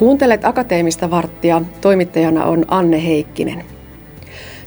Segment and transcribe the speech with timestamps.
[0.00, 1.62] Kuuntelet Akateemista varttia.
[1.80, 3.64] Toimittajana on Anne Heikkinen.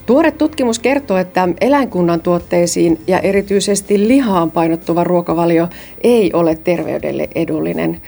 [0.06, 5.68] Tuore tutkimus kertoo, että eläinkunnan tuotteisiin ja erityisesti lihaan painottuva ruokavalio
[6.04, 8.02] ei ole terveydelle edullinen.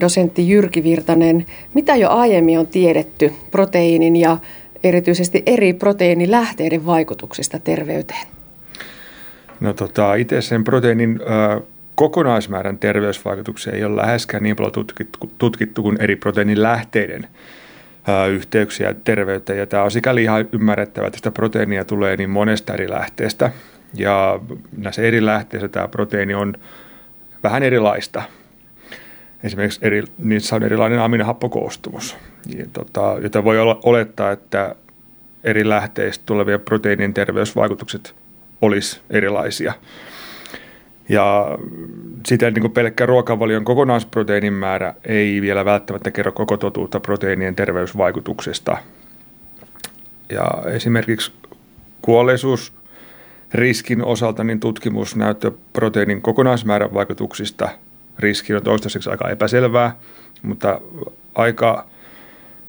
[0.00, 4.38] Dosentti Jyrki Virtanen, mitä jo aiemmin on tiedetty proteiinin ja
[4.84, 8.26] erityisesti eri proteiinilähteiden vaikutuksista terveyteen?
[9.60, 11.62] No tota, itse sen proteiinin äh,
[11.96, 14.72] kokonaismäärän terveysvaikutuksia ei ole läheskään niin paljon
[15.38, 17.28] tutkittu, kuin eri proteiinilähteiden
[18.08, 19.58] äh, yhteyksiä terveyteen.
[19.58, 23.50] Ja tämä on sikäli ihan ymmärrettävä, että sitä proteiinia tulee niin monesta eri lähteestä.
[23.94, 24.40] Ja
[24.76, 26.54] näissä eri lähteissä tämä proteiini on
[27.42, 28.22] vähän erilaista.
[29.42, 32.16] Esimerkiksi eri, niissä on erilainen aminohappokoostumus,
[32.72, 34.74] tota, jota voi olla, olettaa, että
[35.44, 38.14] eri lähteistä tulevien proteiinin terveysvaikutukset
[38.62, 39.72] olisi erilaisia.
[41.08, 41.58] Ja
[42.26, 48.76] siten niin pelkkä ruokavalion kokonaisproteiinin määrä ei vielä välttämättä kerro koko totuutta proteiinien terveysvaikutuksesta.
[50.30, 51.32] Ja esimerkiksi
[52.02, 57.68] kuolleisuusriskin osalta niin tutkimusnäyttö proteiinin kokonaismäärän vaikutuksista
[58.18, 59.96] riski on toistaiseksi aika epäselvää,
[60.42, 60.80] mutta
[61.34, 61.86] aika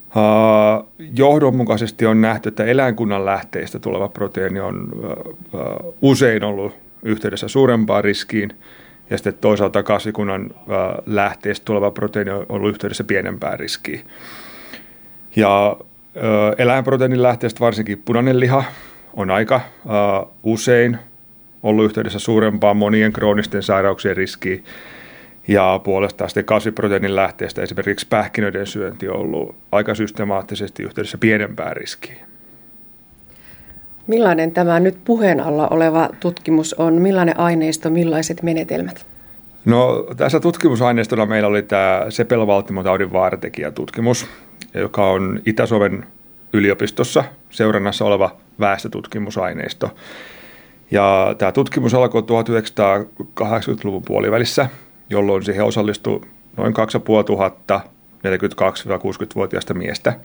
[0.07, 7.47] Uh, johdonmukaisesti on nähty, että eläinkunnan lähteistä tuleva proteiini on uh, uh, usein ollut yhteydessä
[7.47, 8.53] suurempaan riskiin,
[9.09, 10.51] ja sitten toisaalta kasvikunnan
[11.05, 14.01] lähteistä tuleva proteiini on ollut yhteydessä pienempään riskiin.
[15.35, 15.77] Ja
[16.57, 18.63] eläinproteiinin lähteestä varsinkin punainen liha
[19.13, 19.61] on aika
[20.43, 20.97] usein
[21.63, 24.63] ollut yhteydessä suurempaan monien kroonisten sairauksien riskiin,
[25.47, 32.26] ja puolestaan sitten kasviproteiinin lähteestä esimerkiksi pähkinöiden syönti on ollut aika systemaattisesti yhteydessä pienempään riskiin.
[34.07, 36.93] Millainen tämä nyt puheen alla oleva tutkimus on?
[36.93, 39.05] Millainen aineisto, millaiset menetelmät?
[39.65, 44.27] No tässä tutkimusaineistona meillä oli tämä sepelvaltimotaudin vaaratekijätutkimus,
[44.73, 46.05] joka on Itä-Suomen
[46.53, 49.95] yliopistossa seurannassa oleva väestötutkimusaineisto.
[50.91, 54.69] Ja tämä tutkimus alkoi 1980-luvun puolivälissä,
[55.09, 56.21] jolloin siihen osallistui
[56.57, 57.83] noin 2500
[58.27, 60.13] 42-60-vuotiaista miestä–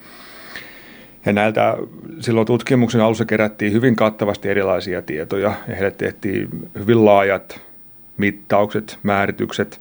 [1.25, 1.77] ja näiltä
[2.19, 7.61] silloin tutkimuksen alussa kerättiin hyvin kattavasti erilaisia tietoja ja heille tehtiin hyvin laajat
[8.17, 9.79] mittaukset, määritykset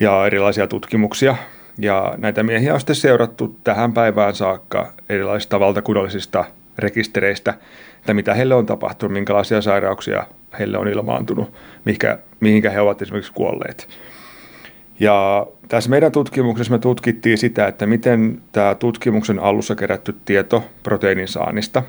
[0.00, 1.36] ja erilaisia tutkimuksia.
[1.78, 6.44] Ja näitä miehiä on sitten seurattu tähän päivään saakka erilaisista valtakunnallisista
[6.78, 7.54] rekistereistä,
[7.98, 10.26] että mitä heille on tapahtunut, minkälaisia sairauksia
[10.58, 11.52] heille on ilmaantunut,
[11.84, 13.88] mihinkä, mihinkä he ovat esimerkiksi kuolleet.
[15.00, 21.28] Ja tässä meidän tutkimuksessa me tutkittiin sitä, että miten tämä tutkimuksen alussa kerätty tieto proteiinin
[21.28, 21.82] saannista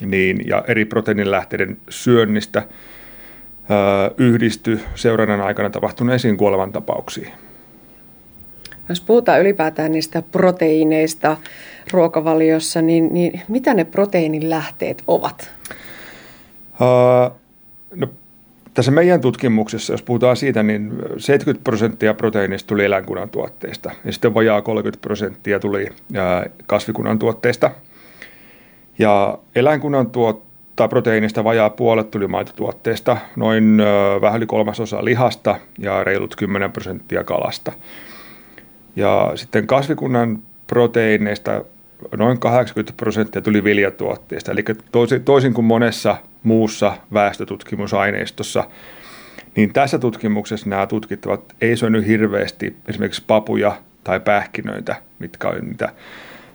[0.00, 2.62] niin, ja eri proteiinilähteiden syönnistä
[4.18, 7.32] yhdisty seurannan aikana tapahtuneisiin kuolevan tapauksiin.
[8.88, 11.36] Jos puhutaan ylipäätään niistä proteiineista
[11.92, 15.50] ruokavaliossa, niin, niin mitä ne proteiinilähteet ovat?
[16.80, 17.36] Uh,
[17.94, 18.06] no,
[18.74, 24.34] tässä meidän tutkimuksessa, jos puhutaan siitä, niin 70 prosenttia proteiinista tuli eläinkunnan tuotteista ja sitten
[24.34, 25.88] vajaa 30 prosenttia tuli
[26.66, 27.70] kasvikunnan tuotteista.
[28.98, 33.78] Ja eläinkunnan tuottaa proteiinista vajaa puolet tuli maitotuotteista, noin
[34.20, 37.72] vähän yli kolmasosa lihasta ja reilut 10 prosenttia kalasta.
[38.96, 41.64] Ja sitten kasvikunnan proteiineista
[42.16, 44.52] noin 80 prosenttia tuli viljatuotteista.
[44.52, 44.64] Eli
[45.24, 48.64] toisin kuin monessa muussa väestötutkimusaineistossa,
[49.56, 55.84] niin tässä tutkimuksessa nämä tutkittavat ei syönyt hirveästi esimerkiksi papuja tai pähkinöitä, mitkä on niitä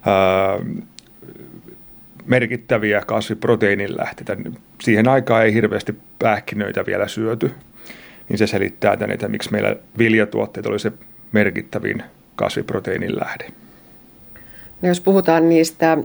[0.06, 0.60] ää,
[2.26, 4.38] merkittäviä kasviproteiinin lähteitä.
[4.82, 7.52] Siihen aikaan ei hirveästi pähkinöitä vielä syöty,
[8.30, 10.92] niin se selittää tänne, että miksi meillä viljatuotteet oli se
[11.32, 12.04] merkittävin
[12.36, 13.46] kasviproteiinin lähde.
[14.82, 15.98] No jos puhutaan niistä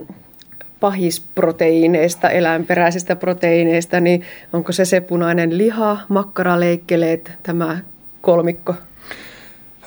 [0.81, 4.23] pahisproteiineista, eläinperäisistä proteiineista, niin
[4.53, 7.79] onko se se punainen liha, makkaraleikkeleet, tämä
[8.21, 8.75] kolmikko?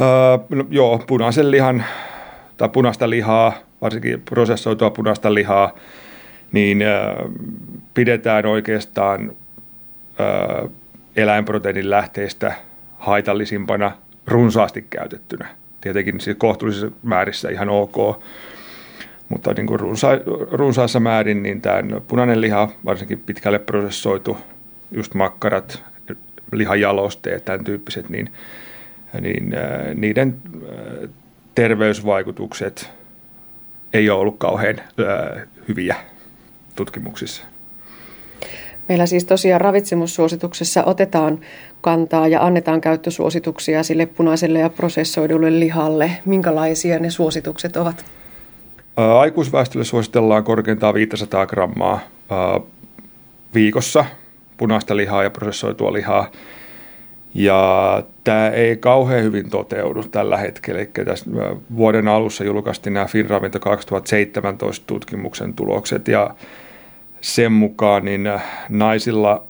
[0.01, 0.07] Öö,
[0.49, 1.83] no, joo, punaisen lihan
[2.57, 5.75] tai punaista lihaa, varsinkin prosessoitua punaista lihaa,
[6.51, 7.15] niin öö,
[7.93, 9.31] pidetään oikeastaan
[10.19, 10.67] öö,
[11.15, 12.53] eläinproteiinin lähteistä
[12.97, 13.91] haitallisimpana
[14.27, 15.47] runsaasti käytettynä.
[15.81, 18.23] Tietenkin siis kohtuullisissa määrissä ihan ok,
[19.33, 20.07] mutta niin kuin runsa,
[20.51, 24.37] runsaassa määrin niin tämä punainen liha, varsinkin pitkälle prosessoitu,
[24.91, 25.83] just makkarat,
[26.51, 28.33] lihajalosteet, tämän tyyppiset, niin,
[29.21, 31.09] niin äh, niiden äh,
[31.55, 32.89] terveysvaikutukset
[33.93, 35.95] ei ole ollut kauhean äh, hyviä
[36.75, 37.43] tutkimuksissa.
[38.89, 41.39] Meillä siis tosiaan ravitsemussuosituksessa otetaan
[41.81, 46.11] kantaa ja annetaan käyttösuosituksia sille punaiselle ja prosessoidulle lihalle.
[46.25, 48.05] Minkälaisia ne suositukset ovat?
[48.95, 51.99] Aikuisväestölle suositellaan korkeintaan 500 grammaa
[53.53, 54.05] viikossa
[54.57, 56.31] punaista lihaa ja prosessoitua lihaa.
[57.33, 60.79] Ja tämä ei kauhean hyvin toteudu tällä hetkellä.
[60.79, 61.25] Eli tässä
[61.75, 66.35] vuoden alussa julkaistiin nämä Finravinto 2017 tutkimuksen tulokset ja
[67.21, 68.29] sen mukaan niin
[68.69, 69.43] naisilla,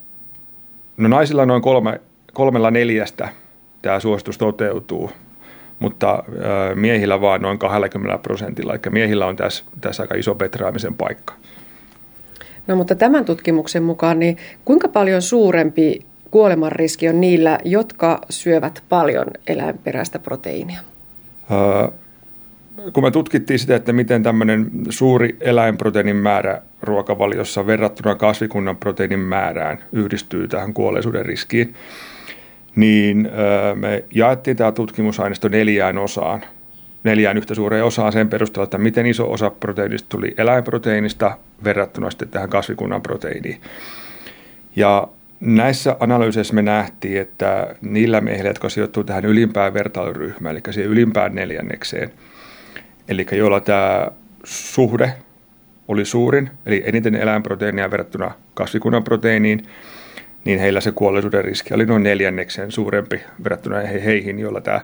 [0.97, 2.01] no naisilla noin kolme,
[2.33, 3.29] kolmella neljästä
[3.81, 5.11] tämä suositus toteutuu,
[5.83, 6.24] mutta
[6.75, 8.74] miehillä vaan noin 20 prosentilla.
[8.74, 11.33] Eli miehillä on tässä, tässä aika iso petraamisen paikka.
[12.68, 19.25] No mutta tämän tutkimuksen mukaan, niin kuinka paljon suurempi kuolemanriski on niillä, jotka syövät paljon
[19.47, 20.80] eläinperäistä proteiinia?
[21.51, 21.88] Öö,
[22.94, 29.83] kun me tutkittiin sitä, että miten tämmöinen suuri eläinproteiinin määrä ruokavaliossa verrattuna kasvikunnan proteiinin määrään
[29.91, 31.75] yhdistyy tähän kuolleisuuden riskiin,
[32.75, 33.29] niin
[33.75, 36.43] me jaettiin tämä tutkimusaineisto neljään osaan.
[37.03, 42.29] Neljään yhtä suureen osaan sen perusteella, että miten iso osa proteiinista tuli eläinproteiinista verrattuna sitten
[42.29, 43.61] tähän kasvikunnan proteiiniin.
[44.75, 45.07] Ja
[45.45, 51.35] Näissä analyyseissa me nähtiin, että niillä miehillä, jotka sijoittuu tähän ylimpään vertailuryhmään, eli siihen ylimpään
[51.35, 52.11] neljännekseen,
[53.07, 54.07] eli joilla tämä
[54.43, 55.13] suhde
[55.87, 59.67] oli suurin, eli eniten eläinproteiinia verrattuna kasvikunnan proteiiniin,
[60.45, 64.81] niin heillä se kuolleisuuden riski oli noin neljänneksen suurempi verrattuna heihin, joilla tämä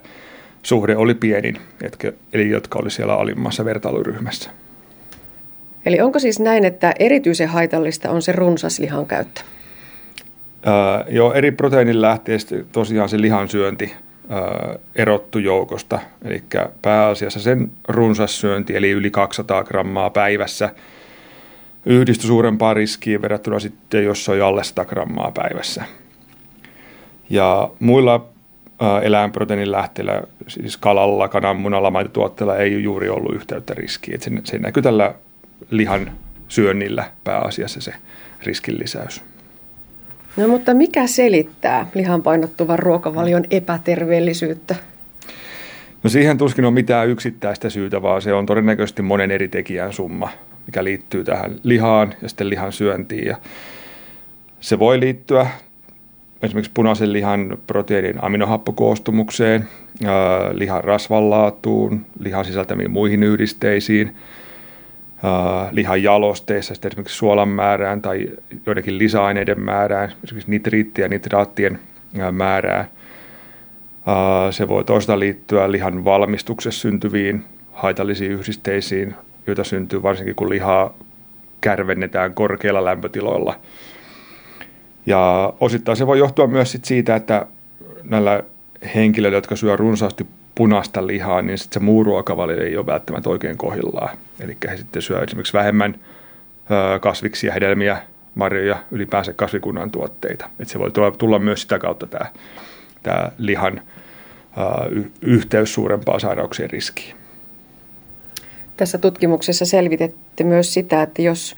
[0.63, 1.57] suhde oli pienin,
[2.33, 4.49] eli jotka oli siellä alimmassa vertailuryhmässä.
[5.85, 9.41] Eli onko siis näin, että erityisen haitallista on se runsas lihan käyttö?
[10.67, 10.73] Öö,
[11.09, 13.93] jo eri proteiinin lähteistä tosiaan se lihansyönti
[14.31, 16.43] öö, erottu joukosta, eli
[16.81, 20.69] pääasiassa sen runsassyönti, eli yli 200 grammaa päivässä,
[21.85, 25.83] yhdistyi suurempaan riskiin verrattuna sitten, jos on alle 100 grammaa päivässä.
[27.29, 28.29] Ja muilla
[29.03, 34.21] eläinproteiinin lähteillä, siis kalalla, kananmunalla, maitotuotteilla ei juuri ollut yhteyttä riskiin.
[34.21, 35.13] se, se näkyy tällä
[35.69, 36.11] lihan
[36.47, 37.93] syönnillä pääasiassa se
[38.43, 39.21] riskin lisäys.
[40.37, 44.75] No mutta mikä selittää lihan painottuvan ruokavalion epäterveellisyyttä?
[46.03, 50.29] No siihen tuskin on mitään yksittäistä syytä, vaan se on todennäköisesti monen eri tekijän summa,
[50.69, 53.27] mikä liittyy tähän lihaan ja sitten lihan syöntiin.
[53.27, 53.37] Ja
[54.59, 55.47] se voi liittyä
[56.41, 59.69] esimerkiksi punaisen lihan proteiinin aminohappokoostumukseen,
[60.53, 64.15] lihan rasvanlaatuun, lihan sisältämiin muihin yhdisteisiin–
[65.71, 68.29] lihan jalosteissa, sitten esimerkiksi suolan määrään tai
[68.65, 71.79] joidenkin lisäaineiden määrään, esimerkiksi nitriittien ja nitraattien
[72.31, 72.85] määrään.
[74.51, 79.15] Se voi toisaalta liittyä lihan valmistuksessa syntyviin haitallisiin yhdisteisiin,
[79.47, 80.93] joita syntyy varsinkin kun lihaa
[81.61, 83.59] kärvennetään korkeilla lämpötiloilla.
[85.05, 87.45] Ja osittain se voi johtua myös siitä, että
[88.03, 88.43] näillä
[88.95, 93.57] henkilöillä, jotka syö runsaasti punaista lihaa, niin sitten se muu ruokavalio ei ole välttämättä oikein
[93.57, 94.17] kohillaan.
[94.39, 95.95] Eli he sitten syö esimerkiksi vähemmän
[97.01, 97.97] kasviksia, hedelmiä,
[98.35, 100.49] marjoja, ylipäänsä kasvikunnan tuotteita.
[100.59, 102.07] Et se voi tulla myös sitä kautta
[103.03, 103.81] tämä lihan
[105.21, 107.18] yhteys suurempaan sairauksien riskiin.
[108.79, 111.55] Tässä tutkimuksessa selvitette myös sitä, että jos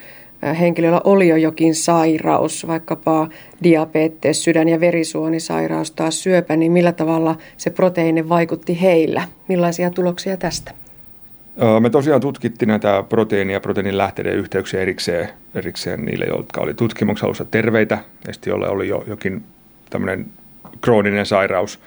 [0.60, 3.28] henkilöllä oli jo jokin sairaus, vaikkapa
[3.64, 9.24] diabetes, sydän- ja verisuonisairaus tai syöpä, niin millä tavalla se proteiini vaikutti heillä?
[9.48, 10.72] Millaisia tuloksia tästä?
[11.80, 17.26] Me tosiaan tutkittiin näitä proteiinia ja proteiinin lähteiden yhteyksiä erikseen, erikseen niille, jotka oli tutkimuksen
[17.26, 17.98] alussa terveitä
[18.28, 19.44] ja sitten oli jo jokin
[19.90, 20.26] tämmöinen
[20.82, 21.80] krooninen sairaus.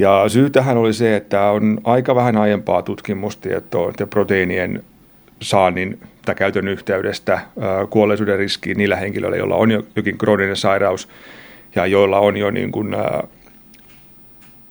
[0.00, 4.84] Ja syy tähän oli se, että on aika vähän aiempaa tutkimustietoa proteiinien
[5.42, 7.40] saannin tai käytön yhteydestä
[7.90, 11.08] kuolleisuuden riskiin niillä henkilöillä, joilla on jokin krooninen sairaus
[11.74, 12.96] ja joilla on jo niin kuin,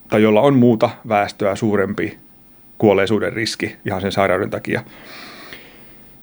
[0.08, 2.18] tai joilla on muuta väestöä suurempi
[2.78, 4.82] kuolleisuuden riski ihan sen sairauden takia.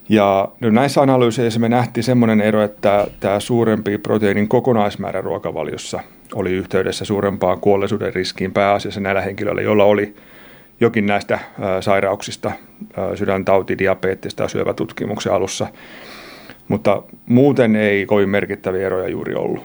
[0.09, 5.99] Ja no näissä analyyseissä me nähtiin semmoinen ero, että tämä suurempi proteiinin kokonaismäärä ruokavaliossa
[6.33, 10.15] oli yhteydessä suurempaan kuolleisuuden riskiin pääasiassa näillä henkilöillä, joilla oli
[10.79, 11.39] jokin näistä
[11.81, 12.51] sairauksista,
[13.15, 15.67] sydäntauti, diabeettista ja syövätutkimuksen alussa.
[16.67, 19.63] Mutta muuten ei kovin merkittäviä eroja juuri ollut.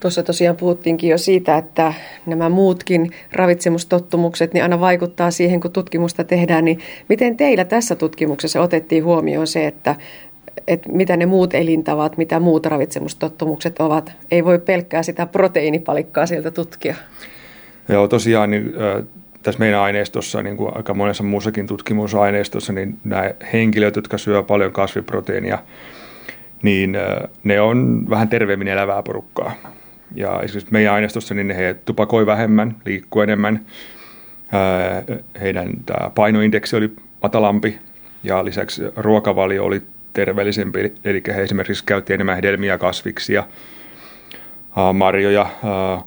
[0.00, 1.94] Tuossa tosiaan puhuttiinkin jo siitä, että
[2.26, 6.64] nämä muutkin ravitsemustottumukset niin aina vaikuttaa siihen, kun tutkimusta tehdään.
[6.64, 6.78] Niin
[7.08, 9.94] miten teillä tässä tutkimuksessa otettiin huomioon se, että,
[10.68, 14.12] että mitä ne muut elintavat, mitä muut ravitsemustottumukset ovat?
[14.30, 16.94] Ei voi pelkkää sitä proteiinipalikkaa sieltä tutkia.
[17.88, 18.74] Joo, tosiaan niin,
[19.42, 24.72] tässä meidän aineistossa, niin kuin aika monessa muussakin tutkimusaineistossa, niin nämä henkilöt, jotka syö paljon
[24.72, 25.58] kasviproteiinia,
[26.62, 26.96] niin
[27.44, 29.52] ne on vähän terveemmin elävää porukkaa.
[30.14, 33.66] Ja esimerkiksi meidän aineistossa niin he tupakoi vähemmän, liikkuu enemmän.
[35.40, 37.78] Heidän tämä painoindeksi oli matalampi
[38.24, 39.82] ja lisäksi ruokavalio oli
[40.16, 43.44] terveellisempi, eli he esimerkiksi käytti enemmän hedelmiä kasviksia,
[44.92, 45.46] marjoja,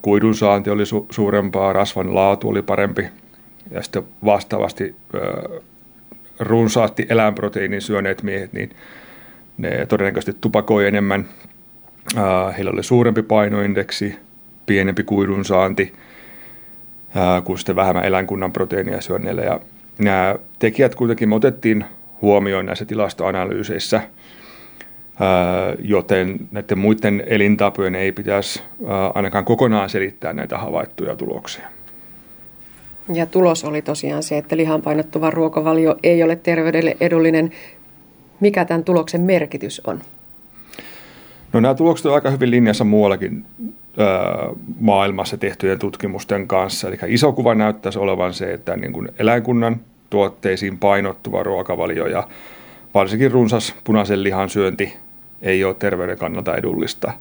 [0.01, 3.07] kuidun saanti oli su- suurempaa, rasvan laatu oli parempi
[3.71, 4.95] ja sitten vastaavasti
[6.39, 8.69] runsaasti eläinproteiinin syöneet miehet, niin
[9.57, 11.25] ne todennäköisesti tupakoi enemmän.
[12.57, 14.15] Heillä oli suurempi painoindeksi,
[14.65, 15.93] pienempi kuidun saanti
[17.43, 19.41] kuin sitten vähemmän eläinkunnan proteiinia syöneillä.
[19.41, 19.59] Ja
[19.99, 21.85] nämä tekijät kuitenkin me otettiin
[22.21, 24.01] huomioon näissä tilastoanalyyseissä,
[25.79, 28.61] joten näiden muiden elintapojen ei pitäisi
[29.13, 31.67] ainakaan kokonaan selittää näitä havaittuja tuloksia.
[33.13, 37.51] Ja tulos oli tosiaan se, että lihan painottuva ruokavalio ei ole terveydelle edullinen.
[38.39, 40.01] Mikä tämän tuloksen merkitys on?
[41.53, 43.45] No nämä tulokset ovat aika hyvin linjassa muuallakin
[44.79, 46.87] maailmassa tehtyjen tutkimusten kanssa.
[46.87, 52.27] Eli iso kuva näyttäisi olevan se, että niin kuin eläinkunnan tuotteisiin painottuva ruokavalio ja
[52.93, 54.93] varsinkin runsas punaisen lihan syönti
[55.41, 57.13] ei ole terveyden kannalta edullista.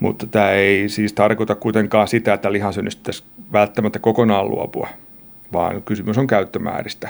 [0.00, 4.88] Mutta tämä ei siis tarkoita kuitenkaan sitä, että lihansyönnistä pitäisi välttämättä kokonaan luopua,
[5.52, 7.08] vaan kysymys on käyttömääristä.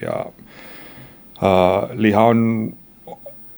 [0.00, 0.26] Ja
[1.42, 2.72] äh, liha on,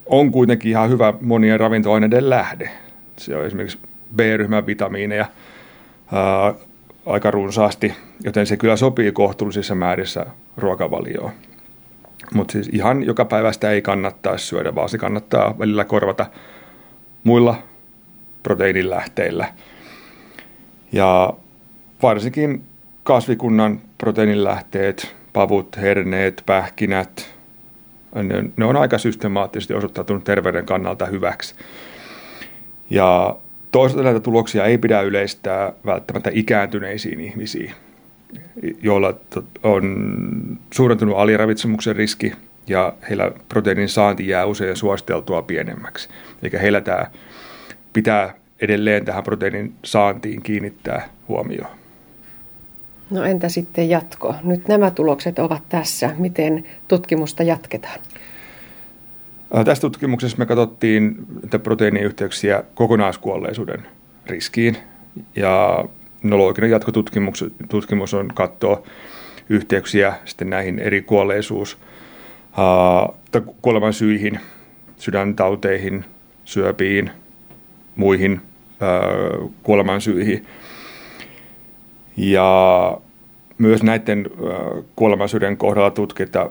[0.07, 2.71] on kuitenkin ihan hyvä monien ravintoaineiden lähde.
[3.17, 3.79] Se on esimerkiksi
[4.17, 6.55] B-ryhmän vitamiineja äh,
[7.07, 7.95] aika runsaasti,
[8.25, 11.31] joten se kyllä sopii kohtuullisissa määrissä ruokavalioon.
[12.35, 16.27] Mutta siis ihan joka päivästä ei kannattaa syödä, vaan se kannattaa välillä korvata
[17.25, 17.63] muilla
[18.43, 19.55] proteiinilähteillä.
[20.93, 21.33] Ja
[22.03, 22.65] varsinkin
[23.03, 27.35] kasvikunnan proteiinilähteet, pavut, herneet, pähkinät,
[28.15, 31.55] ne, ne on aika systemaattisesti osoittautunut terveyden kannalta hyväksi.
[32.91, 33.37] Ja
[33.73, 37.73] toisaalta näitä tuloksia ei pidä yleistää välttämättä ikääntyneisiin ihmisiin,
[38.83, 39.15] joilla
[39.63, 40.07] on
[40.75, 42.33] suurentunut aliravitsemuksen riski
[42.67, 46.09] ja heillä proteiinin saanti jää usein suositeltua pienemmäksi.
[46.43, 47.07] Eli heillä tämä
[47.93, 51.71] pitää edelleen tähän proteiinin saantiin kiinnittää huomioon.
[53.11, 54.35] No entä sitten jatko?
[54.45, 56.11] Nyt nämä tulokset ovat tässä.
[56.19, 58.01] Miten tutkimusta jatketaan?
[59.65, 61.27] Tässä tutkimuksessa me katsottiin
[61.63, 63.87] proteiiniyhteyksiä kokonaiskuolleisuuden
[64.27, 64.77] riskiin.
[65.37, 65.85] Ja
[66.23, 68.83] no looginen jatkotutkimus tutkimus on katsoa
[69.49, 71.79] yhteyksiä sitten näihin eri kuolleisuus,
[72.59, 73.17] uh,
[73.63, 74.41] kuoleman syihin,
[74.97, 76.05] sydäntauteihin,
[76.45, 77.11] syöpiin,
[77.97, 78.41] muihin
[79.43, 80.47] uh, kuoleman syihin.
[82.17, 82.99] Ja
[83.59, 84.27] myös näiden
[84.97, 86.51] kuolemansyyden kohdalla tutkitaan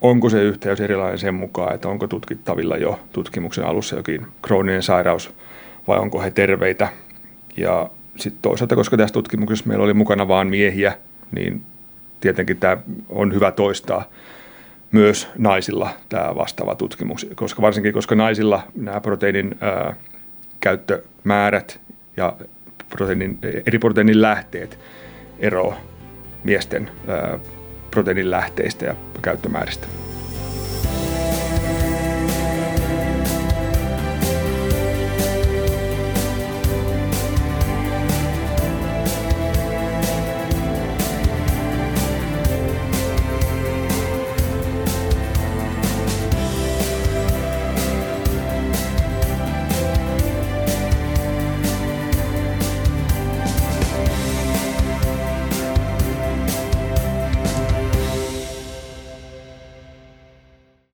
[0.00, 5.34] onko se yhteys erilainen sen mukaan, että onko tutkittavilla jo tutkimuksen alussa jokin krooninen sairaus
[5.88, 6.88] vai onko he terveitä.
[7.56, 10.94] Ja sitten toisaalta, koska tässä tutkimuksessa meillä oli mukana vain miehiä,
[11.32, 11.62] niin
[12.20, 12.76] tietenkin tämä
[13.08, 14.04] on hyvä toistaa
[14.92, 19.96] myös naisilla tämä vastaava tutkimus, koska varsinkin koska naisilla nämä proteiinin ää,
[20.60, 21.80] käyttömäärät
[22.16, 22.36] ja
[22.88, 24.78] proteiinin, eri proteiinin lähteet
[25.38, 25.78] eroavat
[26.44, 27.38] miesten ää,
[27.90, 29.86] proteiinin lähteistä ja käyttömääristä.